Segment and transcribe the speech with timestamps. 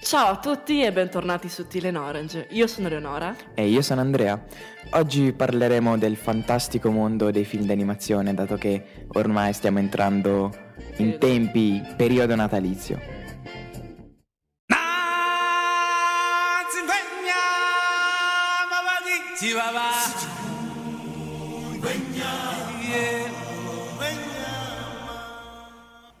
[0.00, 2.48] Ciao a tutti e bentornati su Tilen Orange.
[2.50, 3.36] Io sono Leonora.
[3.54, 4.44] E io sono Andrea.
[4.90, 10.52] Oggi parleremo del fantastico mondo dei film d'animazione, dato che ormai stiamo entrando
[10.96, 13.19] in tempi periodo natalizio.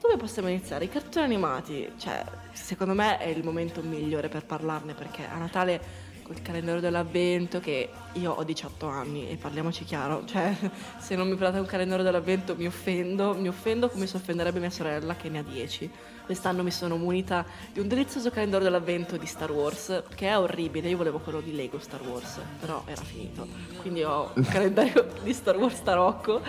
[0.00, 0.86] Dove possiamo iniziare?
[0.86, 6.09] I cartoni animati, cioè, secondo me è il momento migliore per parlarne perché a Natale
[6.30, 10.54] col calendario dell'avvento che io ho 18 anni e parliamoci chiaro, cioè
[10.96, 14.70] se non mi parlate un calendario dell'avvento mi offendo, mi offendo come si offenderebbe mia
[14.70, 15.90] sorella che ne ha 10.
[16.24, 20.88] Quest'anno mi sono munita di un delizioso calendario dell'avvento di Star Wars, che è orribile,
[20.88, 23.48] io volevo quello di Lego Star Wars, però era finito.
[23.80, 26.42] Quindi ho un calendario di Star Wars Tarocco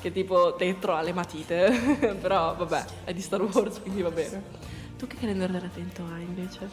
[0.00, 1.70] che tipo dentro ha le matite,
[2.20, 4.77] però vabbè, è di Star Wars, quindi va bene.
[4.98, 6.68] Tu che calendario dell'avvento hai invece?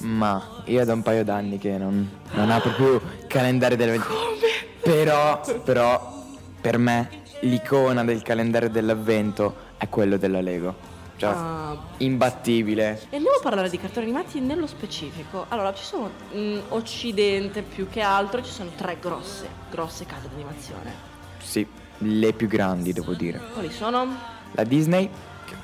[0.00, 4.08] Ma io da un paio d'anni che non, non apro più calendario dell'avvento.
[4.82, 6.24] Però, però,
[6.60, 7.08] per me
[7.42, 10.90] l'icona del calendario dell'avvento è quello della Lego.
[11.16, 11.76] Cioè, Ah.
[11.98, 13.00] imbattibile.
[13.10, 15.44] E andiamo a parlare di cartoni animati nello specifico.
[15.50, 20.34] Allora, ci sono in Occidente più che altro, ci sono tre grosse, grosse case di
[20.34, 20.92] animazione.
[21.40, 21.64] Sì,
[21.98, 23.40] le più grandi, devo dire.
[23.52, 24.08] Quali sono?
[24.52, 25.08] La Disney,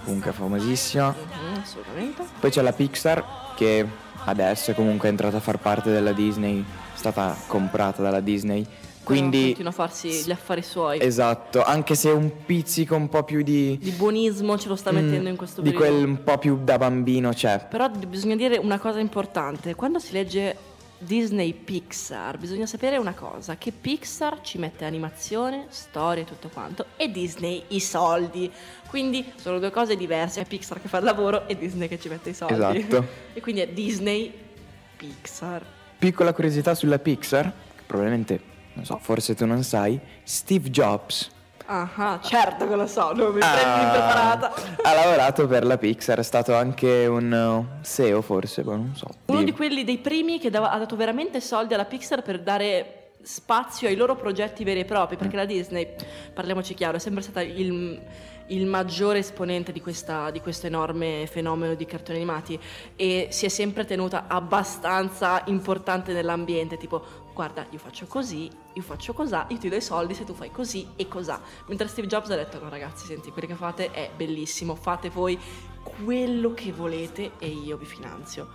[0.09, 1.09] comunque famosissima.
[1.15, 2.25] Mhm, assolutamente.
[2.41, 3.25] Poi c'è la Pixar,
[3.57, 3.87] che
[4.25, 8.67] adesso è comunque entrata a far parte della Disney, è stata comprata dalla Disney.
[9.03, 10.99] Quindi, continua a farsi gli affari suoi.
[11.01, 13.79] esatto, anche se un pizzico un po' più di...
[13.81, 15.95] di buonismo ce lo sta mettendo in questo Mm, di periodo.
[15.97, 17.67] quel un po' più da bambino c'è.
[17.71, 19.75] Però bisogna dire una cosa importante.
[19.75, 20.55] Quando si legge
[20.99, 26.87] Disney Pixar, bisogna sapere una cosa, che Pixar ci mette animazione, storia e tutto quanto,
[26.97, 28.51] e Disney i soldi.
[28.89, 32.09] Quindi sono due cose diverse, è Pixar che fa il lavoro e Disney che ci
[32.09, 32.55] mette i soldi.
[32.55, 33.27] Esatto.
[33.39, 34.33] E quindi è Disney
[34.97, 35.65] Pixar.
[35.97, 37.45] Piccola curiosità sulla Pixar,
[37.77, 38.41] che probabilmente,
[38.73, 41.31] non so, forse tu non sai, Steve Jobs
[41.71, 44.53] Ah, certo che lo so, non mi ha- prendi impreparata.
[44.83, 49.07] ha lavorato per la Pixar, è stato anche un CEO forse, ma non so.
[49.27, 52.95] Uno di quelli dei primi che dava- ha dato veramente soldi alla Pixar per dare
[53.21, 55.87] spazio ai loro progetti veri e propri, perché la Disney,
[56.33, 58.01] parliamoci chiaro, è sempre stata il,
[58.47, 62.59] il maggiore esponente di, questa- di questo enorme fenomeno di cartoni animati
[62.97, 69.13] e si è sempre tenuta abbastanza importante nell'ambiente, tipo guarda io faccio così, io faccio
[69.13, 71.41] cosà, io ti do i soldi se tu fai così e cosà.
[71.67, 75.39] Mentre Steve Jobs ha detto no ragazzi, senti, quello che fate è bellissimo, fate voi
[75.85, 78.49] quello che volete e io vi finanzio.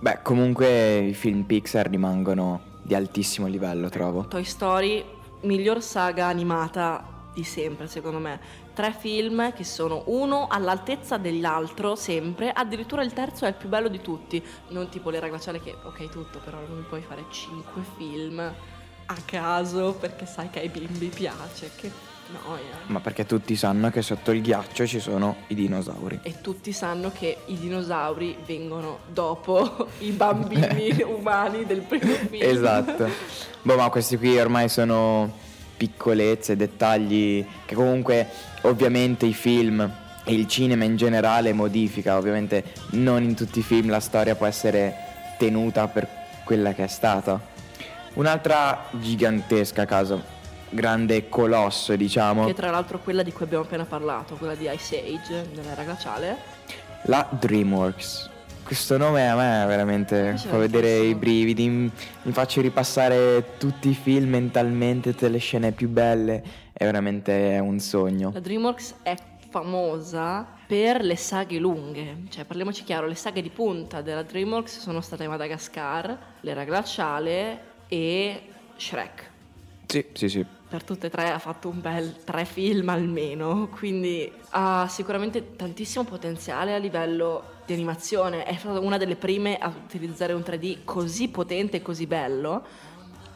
[0.00, 4.26] Beh, comunque i film Pixar rimangono di altissimo livello, trovo.
[4.26, 5.04] Toy Story,
[5.42, 8.40] miglior saga animata di sempre, secondo me.
[8.72, 12.50] Tre film che sono uno all'altezza dell'altro, sempre.
[12.50, 14.42] Addirittura il terzo è il più bello di tutti.
[14.68, 18.38] Non tipo l'era glaciale che, ok, tutto, però non puoi fare cinque film
[19.06, 21.70] a caso perché sai che ai bimbi piace.
[21.76, 22.78] Che noia.
[22.86, 26.20] Ma perché tutti sanno che sotto il ghiaccio ci sono i dinosauri.
[26.22, 32.42] E tutti sanno che i dinosauri vengono dopo i bambini umani del primo film.
[32.42, 33.08] Esatto.
[33.62, 35.42] Boh, ma questi qui ormai sono
[35.76, 38.28] piccolezze, dettagli che comunque
[38.62, 39.80] ovviamente i film
[40.24, 44.46] e il cinema in generale modifica, ovviamente non in tutti i film la storia può
[44.46, 44.94] essere
[45.38, 46.08] tenuta per
[46.44, 47.52] quella che è stata.
[48.14, 50.22] Un'altra gigantesca caso,
[50.70, 54.98] grande colosso diciamo, Che tra l'altro quella di cui abbiamo appena parlato, quella di Ice
[54.98, 56.36] Age, dell'era glaciale.
[57.02, 58.30] la DreamWorks.
[58.64, 61.92] Questo nome a me veramente fa vedere i brividi, mi
[62.22, 66.42] mi faccio ripassare tutti i film mentalmente, tutte le scene più belle,
[66.72, 68.30] è veramente un sogno.
[68.32, 69.14] La DreamWorks è
[69.50, 75.02] famosa per le saghe lunghe, cioè parliamoci chiaro, le saghe di punta della DreamWorks sono
[75.02, 78.42] state Madagascar, l'era glaciale e
[78.76, 79.30] Shrek.
[79.86, 80.46] Sì, sì, sì.
[80.66, 86.04] Per tutte e tre ha fatto un bel tre film almeno, quindi ha sicuramente tantissimo
[86.04, 88.44] potenziale a livello di animazione.
[88.44, 92.64] È stata una delle prime a utilizzare un 3D così potente e così bello.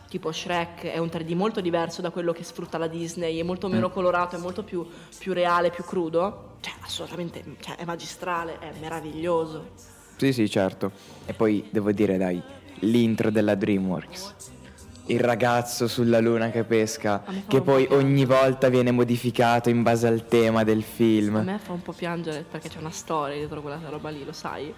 [0.09, 3.69] Tipo Shrek è un 3D molto diverso da quello che sfrutta la Disney, è molto
[3.69, 4.87] meno colorato, è molto più,
[5.19, 6.57] più reale, più crudo.
[6.61, 9.73] Cioè, assolutamente, cioè, è magistrale, è meraviglioso.
[10.17, 10.93] Sì, sì, certo.
[11.27, 12.43] E poi devo dire, dai,
[12.81, 14.57] l'intro della DreamWorks.
[15.11, 20.07] Il ragazzo sulla luna che pesca, A che poi ogni volta viene modificato in base
[20.07, 21.37] al tema del A film.
[21.39, 24.73] me fa un po' piangere perché c'è una storia dietro quella roba lì, lo sai?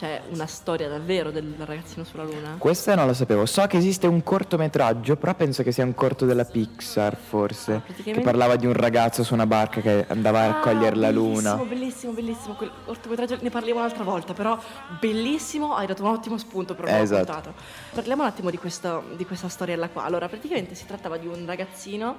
[0.00, 2.54] C'è una storia davvero del ragazzino sulla luna?
[2.56, 3.44] Questa non lo sapevo.
[3.44, 7.72] So che esiste un cortometraggio, però penso che sia un corto della Pixar, forse.
[7.72, 11.10] Ah, Che praticamente- parlava di un ragazzo su una barca che andava a raccogliere la
[11.10, 11.54] luna.
[11.56, 12.54] Bellissimo, bellissimo, bellissimo.
[12.54, 14.58] Quel cortometraggio ne parliamo un'altra volta, però
[14.98, 17.24] bellissimo, hai dato un ottimo spunto per una Esatto.
[17.24, 17.52] puntata.
[17.92, 20.04] Parliamo un attimo di, questo- di questa storiella qua.
[20.04, 22.16] Allora, praticamente si trattava di un ragazzino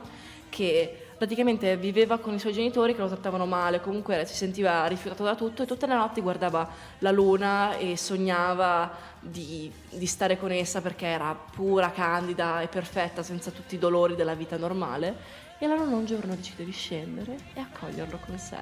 [0.49, 5.23] che praticamente viveva con i suoi genitori che lo trattavano male, comunque si sentiva rifiutato
[5.23, 10.51] da tutto e tutte le notti guardava la luna e sognava di, di stare con
[10.51, 15.15] essa perché era pura, candida e perfetta, senza tutti i dolori della vita normale.
[15.59, 18.57] E allora un giorno decide di scendere e accoglierlo con sé.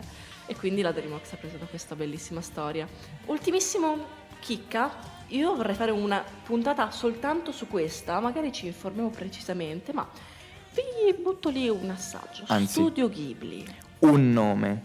[0.46, 2.86] E quindi la Dreamworks ha preso da questa bellissima storia.
[3.28, 4.06] Ultimissimo
[4.42, 4.92] chicca,
[5.28, 10.06] io vorrei fare una puntata soltanto su questa, magari ci informiamo precisamente, ma
[10.74, 12.44] vi butto lì un assaggio.
[12.48, 12.74] Anzi.
[12.74, 13.66] Studio Ghibli.
[14.00, 14.84] Un nome.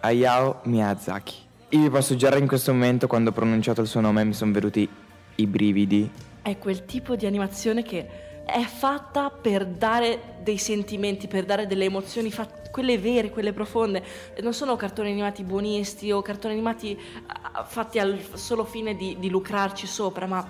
[0.00, 1.46] Hayao Miyazaki.
[1.70, 4.52] Io vi posso già in questo momento, quando ho pronunciato il suo nome, mi sono
[4.52, 4.88] venuti
[5.34, 6.10] i brividi.
[6.40, 11.84] È quel tipo di animazione che è fatta per dare dei sentimenti, per dare delle
[11.84, 14.02] emozioni, fat- quelle vere, quelle profonde.
[14.40, 19.28] Non sono cartoni animati buonisti o cartoni animati ah, fatti al solo fine di, di
[19.28, 20.48] lucrarci sopra, ma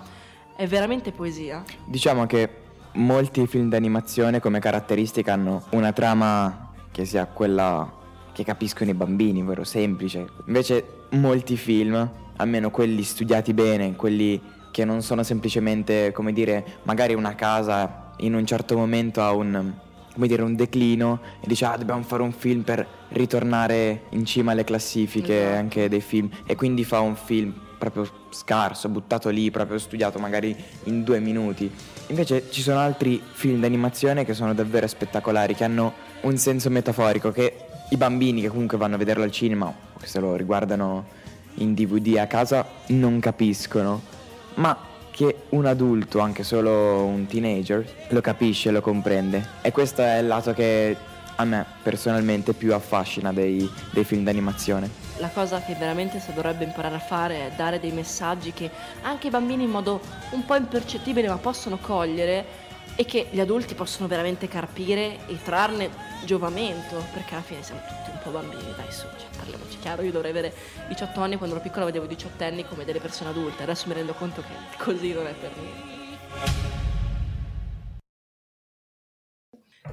[0.55, 1.65] è veramente poesia.
[1.87, 2.68] Diciamo che
[2.99, 7.93] molti film d'animazione come caratteristica hanno una trama che sia quella
[8.33, 10.27] che capiscono i bambini, ovvero semplice.
[10.47, 14.41] Invece molti film, almeno quelli studiati bene, quelli
[14.71, 19.73] che non sono semplicemente, come dire, magari una casa in un certo momento ha un,
[20.13, 24.53] come dire, un declino e dice ah dobbiamo fare un film per ritornare in cima
[24.53, 25.59] alle classifiche Esatto.
[25.59, 30.55] anche dei film e quindi fa un film proprio scarso, buttato lì, proprio studiato magari
[30.85, 31.71] in due minuti.
[32.09, 37.31] Invece ci sono altri film d'animazione che sono davvero spettacolari, che hanno un senso metaforico
[37.31, 37.55] che
[37.91, 41.07] i bambini che comunque vanno a vederlo al cinema o che se lo riguardano
[41.55, 44.01] in DVD a casa non capiscono,
[44.55, 44.77] ma
[45.11, 49.47] che un adulto, anche solo un teenager, lo capisce, lo comprende.
[49.63, 50.97] E questo è il lato che
[51.41, 55.07] a me personalmente più affascina dei, dei film d'animazione.
[55.19, 58.71] La cosa che veramente si dovrebbe imparare a fare è dare dei messaggi che
[59.03, 60.01] anche i bambini in modo
[60.31, 65.89] un po' impercettibile ma possono cogliere e che gli adulti possono veramente carpire e trarne
[66.25, 70.11] giovamento, perché alla fine siamo tutti un po' bambini, dai su, cioè, parliamoci chiaro, io
[70.11, 70.53] dovrei avere
[70.89, 74.15] 18 anni, quando ero piccola vedevo 18 anni come delle persone adulte, adesso mi rendo
[74.15, 76.78] conto che così non è per niente.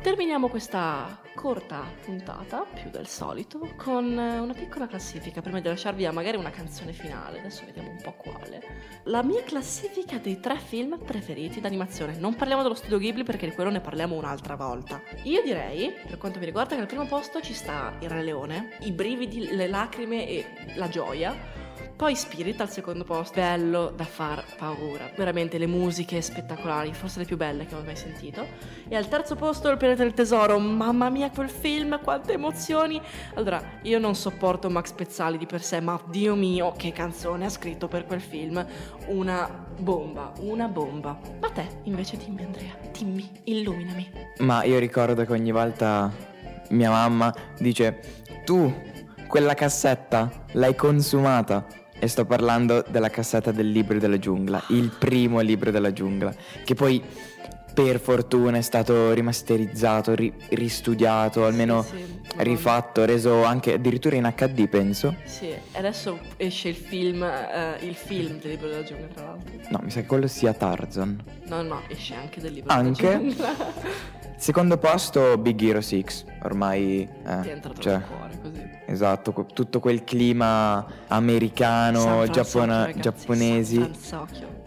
[0.05, 6.05] Terminiamo questa corta puntata, più del solito, con eh, una piccola classifica prima di lasciarvi
[6.05, 7.39] a magari una canzone finale.
[7.39, 8.61] Adesso vediamo un po' quale.
[9.05, 12.17] La mia classifica dei tre film preferiti d'animazione.
[12.19, 15.01] Non parliamo dello studio Ghibli perché di quello ne parliamo un'altra volta.
[15.23, 18.77] Io direi, per quanto mi riguarda, che al primo posto ci sta Il Re Leone,
[18.81, 21.64] i brividi, le lacrime e la gioia.
[21.95, 25.09] Poi Spirit al secondo posto, bello da far paura.
[25.15, 28.45] Veramente le musiche spettacolari, forse le più belle che ho mai sentito.
[28.89, 33.01] E al terzo posto Il pianeta del tesoro, mamma mia quel film, quante emozioni.
[33.35, 37.49] Allora, io non sopporto Max Pezzali di per sé, ma Dio mio, che canzone ha
[37.49, 38.65] scritto per quel film.
[39.07, 39.49] Una
[39.79, 41.17] bomba, una bomba.
[41.39, 44.11] Ma te, invece dimmi Andrea, dimmi, illuminami.
[44.39, 46.11] Ma io ricordo che ogni volta
[46.71, 48.01] mia mamma dice
[48.43, 48.73] tu
[49.27, 51.65] quella cassetta l'hai consumata
[51.97, 56.73] e sto parlando della cassetta del libro della giungla, il primo libro della giungla, che
[56.75, 57.01] poi
[57.73, 64.31] per fortuna è stato rimasterizzato, ri- ristudiato, almeno Sì, sì, rifatto, reso anche addirittura in
[64.33, 65.13] HD penso.
[65.25, 69.51] Sì, adesso esce il film, eh, il film del libro della giungla, tra l'altro.
[69.69, 71.21] No, mi sa che quello sia Tarzan.
[71.47, 73.07] No, no, esce anche del libro Anche?
[73.07, 74.23] della giungla.
[74.37, 76.05] Secondo posto Big Hero 6,
[76.43, 77.01] ormai...
[77.25, 78.69] eh, Ti è entrato cioè, cuore così.
[78.87, 83.91] Esatto, tutto quel clima americano, giappona- giapponesi.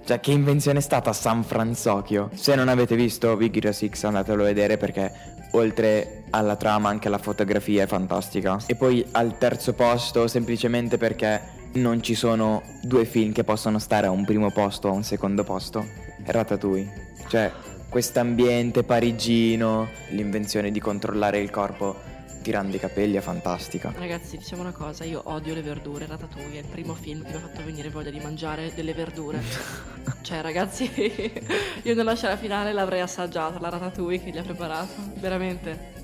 [0.04, 2.30] Cioè, che invenzione è stata San Francisco?
[2.34, 5.12] Se non avete visto Big Hero 6, andatelo a vedere perché
[5.52, 8.58] oltre alla trama anche la fotografia è fantastica.
[8.66, 11.40] E poi al terzo posto semplicemente perché
[11.74, 15.04] non ci sono due film che possono stare a un primo posto o a un
[15.04, 15.86] secondo posto.
[16.24, 17.06] Ratatouille.
[17.28, 17.52] Cioè,
[17.98, 21.96] quest'ambiente parigino, l'invenzione di controllare il corpo
[22.42, 23.92] tirando i capelli è fantastica.
[23.96, 27.36] Ragazzi, diciamo una cosa, io odio le verdure, Ratatouille è il primo film che mi
[27.38, 29.42] ha fatto venire voglia di mangiare delle verdure.
[30.22, 30.88] cioè, ragazzi,
[31.82, 35.97] io nella scena finale l'avrei assaggiata, la Ratatouille che gli ha preparato, veramente.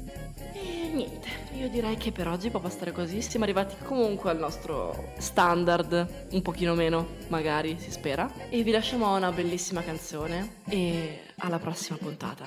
[0.95, 3.21] Niente, io direi che per oggi può bastare così.
[3.21, 8.31] Siamo arrivati comunque al nostro standard, un pochino meno, magari, si spera.
[8.49, 12.45] E vi lasciamo una bellissima canzone e alla prossima puntata.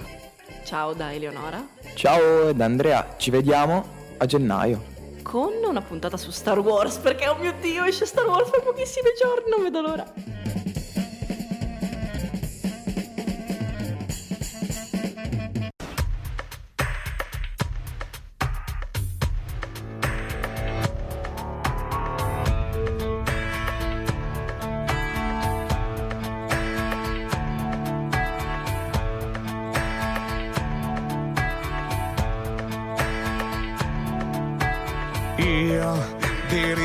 [0.64, 1.62] Ciao da Eleonora.
[1.96, 3.86] Ciao da Andrea, ci vediamo
[4.16, 8.50] a gennaio con una puntata su Star Wars, perché oh mio Dio, esce Star Wars
[8.50, 10.67] per pochissimi giorni, non vedo l'ora.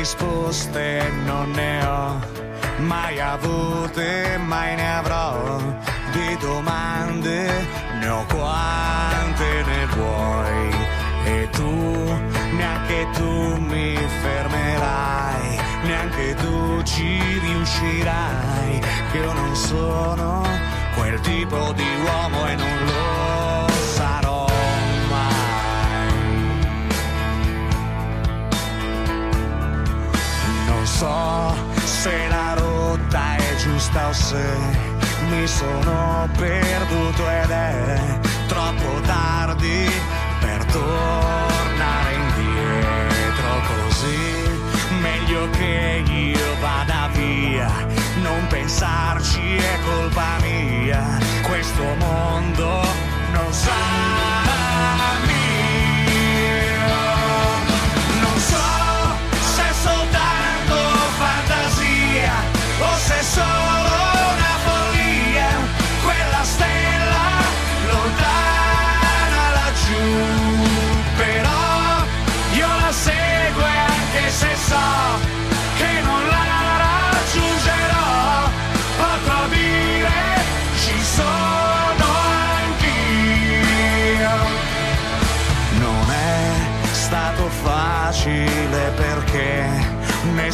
[0.03, 2.19] Risposte non ne ho
[2.79, 5.57] mai avute, mai ne avrò.
[6.11, 7.37] Di domande
[7.99, 10.63] ne ho quante ne vuoi.
[11.25, 11.71] E tu,
[12.59, 13.31] neanche tu
[13.71, 15.45] mi fermerai,
[15.83, 18.81] neanche tu ci riuscirai.
[19.09, 20.43] Che io non sono
[20.97, 23.42] quel tipo di uomo e non lo
[30.93, 34.43] so se la rotta è giusta o se
[35.29, 39.89] mi sono perduto ed è troppo tardi
[40.39, 42.12] per tornare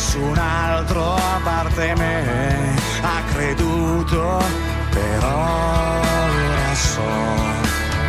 [0.09, 4.41] nessun altro a parte me ha creduto,
[4.89, 7.01] però ora so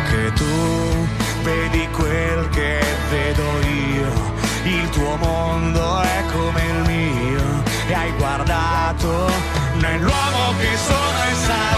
[0.09, 1.07] che tu
[1.43, 2.79] vedi quel che
[3.11, 3.43] vedo
[3.93, 9.29] io, il tuo mondo è come il mio e hai guardato
[9.75, 11.70] nell'uomo che sono e sarò.